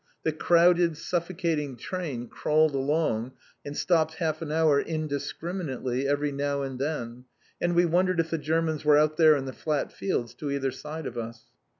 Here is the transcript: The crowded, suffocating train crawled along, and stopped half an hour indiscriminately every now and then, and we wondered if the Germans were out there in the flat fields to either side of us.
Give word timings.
The 0.23 0.31
crowded, 0.31 0.97
suffocating 0.97 1.77
train 1.77 2.27
crawled 2.27 2.73
along, 2.73 3.33
and 3.63 3.77
stopped 3.77 4.15
half 4.15 4.41
an 4.41 4.51
hour 4.51 4.81
indiscriminately 4.81 6.07
every 6.07 6.31
now 6.31 6.63
and 6.63 6.79
then, 6.79 7.25
and 7.61 7.75
we 7.75 7.85
wondered 7.85 8.19
if 8.19 8.31
the 8.31 8.39
Germans 8.39 8.83
were 8.83 8.97
out 8.97 9.17
there 9.17 9.35
in 9.35 9.45
the 9.45 9.53
flat 9.53 9.91
fields 9.91 10.33
to 10.39 10.49
either 10.49 10.71
side 10.71 11.05
of 11.05 11.19
us. 11.19 11.43